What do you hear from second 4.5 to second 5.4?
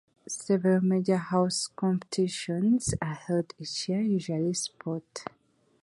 sport.